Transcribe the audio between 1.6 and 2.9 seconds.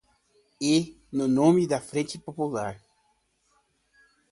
da Frente Popular!